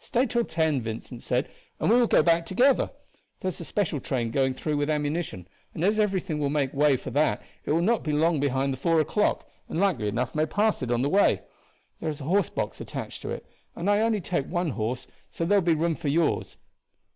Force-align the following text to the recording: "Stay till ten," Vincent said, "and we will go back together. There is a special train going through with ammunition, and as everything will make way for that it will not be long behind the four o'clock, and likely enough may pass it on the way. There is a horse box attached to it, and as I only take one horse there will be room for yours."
"Stay 0.00 0.26
till 0.26 0.44
ten," 0.44 0.80
Vincent 0.80 1.22
said, 1.22 1.48
"and 1.78 1.88
we 1.88 1.94
will 1.94 2.08
go 2.08 2.20
back 2.20 2.44
together. 2.44 2.90
There 3.38 3.48
is 3.48 3.60
a 3.60 3.64
special 3.64 4.00
train 4.00 4.32
going 4.32 4.52
through 4.54 4.76
with 4.76 4.90
ammunition, 4.90 5.46
and 5.72 5.84
as 5.84 6.00
everything 6.00 6.40
will 6.40 6.50
make 6.50 6.74
way 6.74 6.96
for 6.96 7.10
that 7.12 7.40
it 7.64 7.70
will 7.70 7.80
not 7.80 8.02
be 8.02 8.10
long 8.10 8.40
behind 8.40 8.72
the 8.72 8.76
four 8.76 8.98
o'clock, 9.00 9.48
and 9.68 9.78
likely 9.78 10.08
enough 10.08 10.34
may 10.34 10.46
pass 10.46 10.82
it 10.82 10.90
on 10.90 11.02
the 11.02 11.08
way. 11.08 11.42
There 12.00 12.10
is 12.10 12.20
a 12.20 12.24
horse 12.24 12.50
box 12.50 12.80
attached 12.80 13.22
to 13.22 13.30
it, 13.30 13.46
and 13.76 13.88
as 13.88 13.92
I 13.92 14.04
only 14.04 14.20
take 14.20 14.48
one 14.48 14.70
horse 14.70 15.06
there 15.36 15.46
will 15.46 15.60
be 15.60 15.74
room 15.74 15.94
for 15.94 16.08
yours." 16.08 16.56